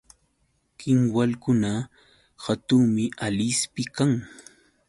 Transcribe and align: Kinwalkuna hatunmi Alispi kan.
Kinwalkuna 0.77 1.71
hatunmi 2.45 3.05
Alispi 3.27 3.83
kan. 3.95 4.11